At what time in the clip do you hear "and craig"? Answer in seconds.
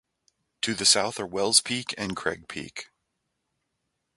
1.95-2.47